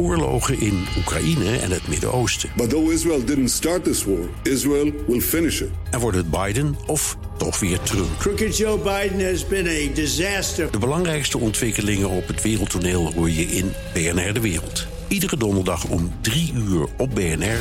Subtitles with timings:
[0.00, 2.50] oorlogen in Oekraïne en het Midden-Oosten.
[2.56, 5.68] But though Israel didn't start this war, Israel will finish it.
[5.90, 8.18] En wordt het Biden of toch weer Trump?
[8.18, 10.70] Crooked Joe Biden has been a disaster.
[10.70, 14.86] De belangrijkste ontwikkelingen op het wereldtoneel hoor je in BNR De Wereld.
[15.08, 17.60] Iedere donderdag om 3 uur op BNR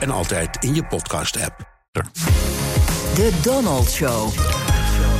[0.00, 1.68] en altijd in je podcast-app.
[3.14, 4.28] De Donald Show.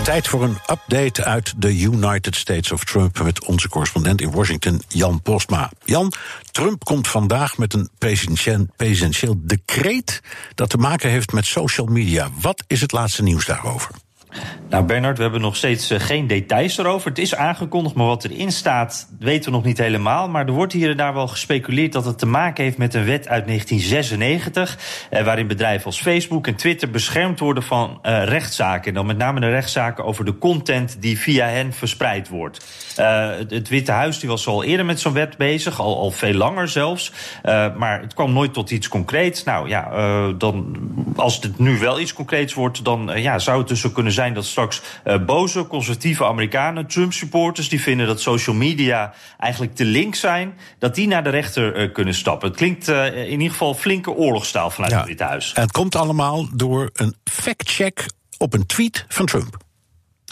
[0.05, 4.83] Tijd voor een update uit de United States of Trump met onze correspondent in Washington,
[4.89, 5.71] Jan Postma.
[5.85, 6.13] Jan,
[6.51, 10.21] Trump komt vandaag met een presidentieel, presidentieel decreet
[10.55, 12.29] dat te maken heeft met social media.
[12.41, 13.91] Wat is het laatste nieuws daarover?
[14.71, 17.09] Nou, Bernard, we hebben nog steeds uh, geen details erover.
[17.09, 20.29] Het is aangekondigd, maar wat erin staat, weten we nog niet helemaal.
[20.29, 23.05] Maar er wordt hier en daar wel gespeculeerd dat het te maken heeft met een
[23.05, 24.79] wet uit 1996.
[25.11, 28.89] Uh, waarin bedrijven als Facebook en Twitter beschermd worden van uh, rechtszaken.
[28.89, 32.65] En dan met name de rechtszaken over de content die via hen verspreid wordt.
[32.97, 36.35] Het, het, Witte Huis die was al eerder met zo'n wet bezig, al, al veel
[36.35, 37.13] langer zelfs.
[37.77, 39.45] maar het kwam nooit tot iets concreets.
[39.45, 40.77] Nou ja, dan,
[41.17, 44.20] als het nu wel iets concreets wordt, dan ja, zou het dus zo kunnen zijn
[44.21, 49.85] zijn dat straks uh, boze conservatieve Amerikanen, Trump-supporters, die vinden dat social media eigenlijk te
[49.85, 52.49] link zijn, dat die naar de rechter uh, kunnen stappen.
[52.49, 55.51] Het klinkt uh, in ieder geval flinke oorlogstaal vanuit ja, dit huis.
[55.55, 58.07] Het komt allemaal door een fact-check
[58.39, 59.70] op een tweet van Trump.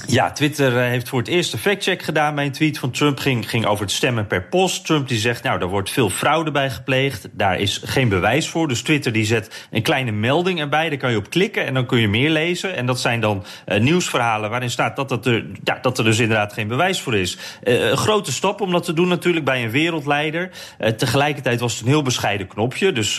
[0.07, 3.19] Ja, Twitter eh, heeft voor het eerst een factcheck gedaan bij een tweet van Trump.
[3.19, 4.87] Ging, ging over het stemmen per post.
[4.87, 7.29] Trump die zegt, nou, daar wordt veel fraude bij gepleegd.
[7.33, 8.69] Daar is geen bewijs voor.
[8.69, 10.89] Dus Twitter die zet een kleine melding erbij.
[10.89, 12.77] Daar kan je op klikken en dan kun je meer lezen.
[12.77, 16.19] En dat zijn dan uh, nieuwsverhalen waarin staat dat, dat, er, ja, dat er dus
[16.19, 17.39] inderdaad geen bewijs voor is.
[17.63, 20.51] Uh, een grote stap om dat te doen natuurlijk bij een wereldleider.
[20.97, 22.93] Tegelijkertijd was het een heel bescheiden knopje.
[22.93, 23.15] Dus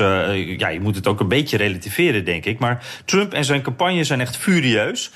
[0.57, 2.59] ja, je moet het ook een beetje relativeren, denk ik.
[2.59, 5.11] Maar Trump en zijn campagne zijn echt furieus.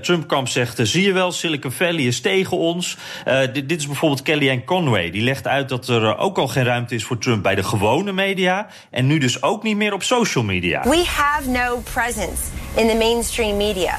[0.00, 2.96] Trump-kamp zegt, zie je wel, Silicon Valley is tegen ons.
[3.28, 5.10] Uh, dit, dit, is bijvoorbeeld Kellyanne Conway.
[5.10, 8.12] Die legt uit dat er ook al geen ruimte is voor Trump bij de gewone
[8.12, 8.66] media.
[8.90, 10.82] En nu dus ook niet meer op social media.
[10.82, 12.42] We have no presence
[12.74, 13.98] in the mainstream media.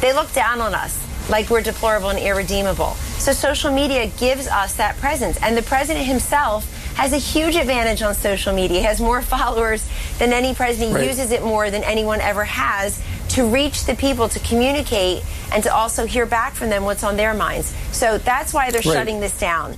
[0.00, 0.92] They look down on us
[1.28, 2.94] like we're deplorable and irredeemable.
[3.18, 5.38] So social media gives us that presence.
[5.40, 6.64] And the president himself
[6.96, 8.78] has a huge advantage on social media.
[8.78, 9.86] He has more followers
[10.18, 10.94] than any president.
[10.94, 11.06] Right.
[11.06, 13.00] uses it more than anyone ever has
[13.32, 17.16] to reach the people, to communicate, and to also hear back from them what's on
[17.16, 17.74] their minds.
[17.92, 18.94] So that's why they're right.
[18.94, 19.76] shutting this down.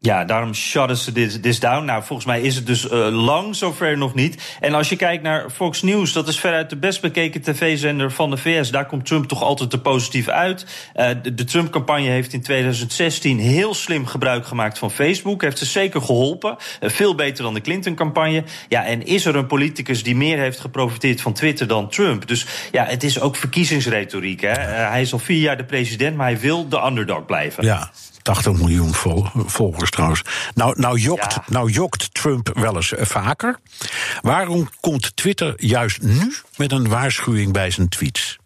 [0.00, 1.84] Ja, daarom shutten ze dit, this down.
[1.84, 4.56] Nou, volgens mij is het dus uh, lang zover nog niet.
[4.60, 8.30] En als je kijkt naar Fox News, dat is veruit de best bekeken tv-zender van
[8.30, 8.70] de VS.
[8.70, 10.66] Daar komt Trump toch altijd te positief uit.
[10.96, 15.42] Uh, de, Trump-campagne heeft in 2016 heel slim gebruik gemaakt van Facebook.
[15.42, 16.56] Heeft ze zeker geholpen.
[16.80, 18.44] Uh, veel beter dan de Clinton-campagne.
[18.68, 22.26] Ja, en is er een politicus die meer heeft geprofiteerd van Twitter dan Trump?
[22.26, 24.40] Dus ja, het is ook verkiezingsretoriek.
[24.40, 24.52] Hè?
[24.68, 27.64] hij is al vier jaar de president, maar hij wil de underdog blijven.
[27.64, 27.90] Ja.
[28.28, 28.94] 80 miljoen
[29.46, 30.22] volgers trouwens.
[30.54, 31.44] Nou, nou, jokt, ja.
[31.46, 33.58] nou jokt Trump wel eens vaker.
[34.20, 38.38] Waarom komt Twitter juist nu met een waarschuwing bij zijn tweets?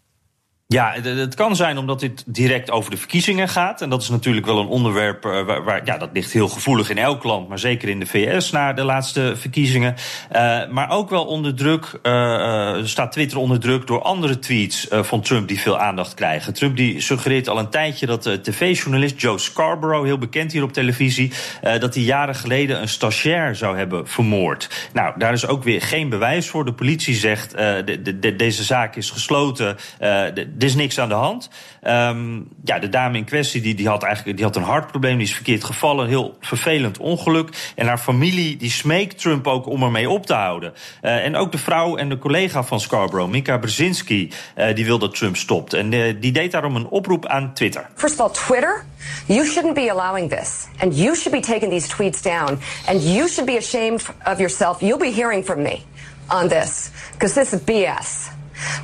[0.72, 3.82] Ja, het kan zijn omdat dit direct over de verkiezingen gaat.
[3.82, 6.98] En dat is natuurlijk wel een onderwerp uh, waar, ja, dat ligt heel gevoelig in
[6.98, 9.94] elk land, maar zeker in de VS na de laatste verkiezingen.
[10.32, 15.20] Uh, maar ook wel onder druk, uh, staat Twitter onder druk door andere tweets van
[15.20, 16.54] Trump die veel aandacht krijgen.
[16.54, 21.32] Trump die suggereert al een tijdje dat tv-journalist Joe Scarborough, heel bekend hier op televisie,
[21.78, 24.88] dat hij jaren geleden een stagiair zou hebben vermoord.
[24.92, 26.64] Nou, daar is ook weer geen bewijs voor.
[26.64, 29.76] De politie zegt de, deze zaak is gesloten.
[29.98, 31.48] De, er is niks aan de hand.
[31.82, 35.26] Um, ja, de dame in kwestie die, die had eigenlijk die had een hartprobleem, die
[35.26, 37.72] is verkeerd gevallen, heel vervelend ongeluk.
[37.74, 40.72] En haar familie die smeekt Trump ook om ermee op te houden.
[41.02, 44.98] Uh, en ook de vrouw en de collega van Scarborough, Mika Brzezinski, uh, die wil
[44.98, 45.74] dat Trump stopt.
[45.74, 47.88] En uh, die deed daarom een oproep aan Twitter.
[47.94, 48.84] First of all, Twitter,
[49.26, 50.66] you shouldn't be allowing this.
[50.78, 52.58] And you should be taking these tweets down.
[52.86, 54.80] And you should be ashamed of yourself.
[54.80, 55.84] You'll be hearing from me
[56.26, 56.90] on this.
[57.12, 58.41] Because this is BS.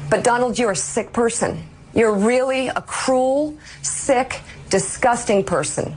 [0.09, 1.59] But Donald, you're a sick person.
[1.93, 5.95] You're really a cruel, sick, disgusting person.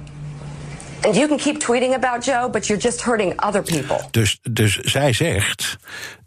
[1.03, 4.02] And you can keep tweeting about Joe, but you're just hurting other people.
[4.12, 5.78] Dus, dus zij zegt.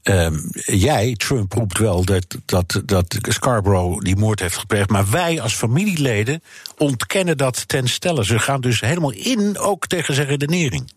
[0.03, 4.91] Um, jij, Trump, roept wel dat, dat, dat Scarborough die moord heeft gepleegd.
[4.91, 6.43] Maar wij als familieleden
[6.79, 8.25] ontkennen dat ten stelle.
[8.25, 10.93] Ze gaan dus helemaal in ook tegen zijn redenering.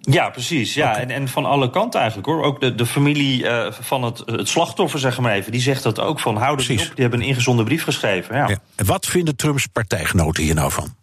[0.00, 0.74] Ja, precies.
[0.74, 0.90] Ja.
[0.90, 1.02] Okay.
[1.02, 2.42] En, en van alle kanten eigenlijk hoor.
[2.42, 6.00] Ook de, de familie uh, van het, het slachtoffer, zeg maar even, die zegt dat
[6.00, 6.66] ook van hou op.
[6.66, 8.36] Die hebben een ingezonden brief geschreven.
[8.36, 8.48] Ja.
[8.48, 8.58] ja.
[8.74, 10.94] En wat vinden Trumps partijgenoten hier nou van?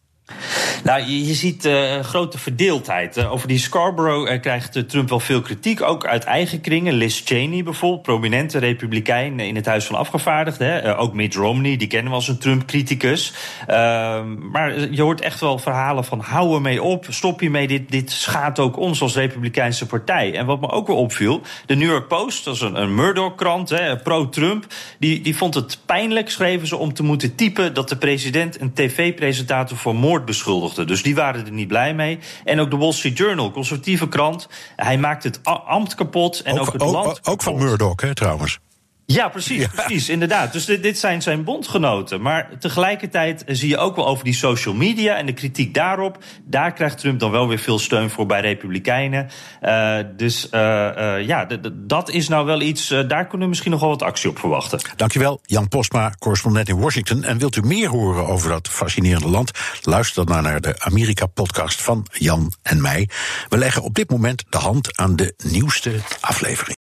[0.86, 3.18] Nou, je, ziet uh, grote verdeeldheid.
[3.18, 6.94] Uh, over die Scarborough uh, krijgt Trump wel veel kritiek, ook uit eigen kringen.
[6.94, 10.68] Liz Cheney bijvoorbeeld, prominente republikein in het Huis van Afgevaardigden.
[10.68, 10.98] Hè.
[10.98, 13.33] ook Mitt Romney, die kennen we als een Trump-criticus.
[13.68, 17.92] Ehm, maar je hoort echt wel verhalen van hou ermee op, stop je mee, dit,
[17.92, 20.36] dit schaadt ook ons als Republikeinse partij.
[20.36, 23.74] En wat me ook wel opviel, de New York Post, dat is een, een Murdoch-krant,
[24.04, 24.66] pro-Trump,
[25.00, 28.74] die, die vond het pijnlijk, schreven ze, om te moeten typen dat de president een
[28.74, 30.88] tv-presentator voor moord beschuldigt.
[30.88, 32.19] Dus die waren er niet blij mee.
[32.44, 34.47] En ook de Wall Street Journal, conservatieve krant.
[34.75, 37.07] Hij maakt het ambt kapot en ook, ook het land.
[37.07, 38.59] Ook, ook van Murdoch, hè, trouwens.
[39.07, 40.53] Ja, precies, precies, inderdaad.
[40.53, 42.21] Dus dit, dit, zijn zijn bondgenoten.
[42.21, 46.23] Maar tegelijkertijd zie je ook wel over die social media en de kritiek daarop.
[46.43, 49.29] Daar krijgt Trump dan wel weer veel steun voor bij Republikeinen.
[49.61, 50.59] Uh, dus uh,
[50.97, 52.87] uh, ja, dat is nou wel iets.
[52.87, 54.79] daar kunnen we misschien nog wel wat actie op verwachten.
[54.95, 57.23] Dankjewel, Jan Postma, correspondent in Washington.
[57.23, 59.51] En wilt u meer horen over dat fascinerende land?
[59.81, 63.09] Luister dan naar de Amerika-podcast van Jan en mij.
[63.49, 66.83] We leggen op dit moment de hand aan de nieuwste aflevering.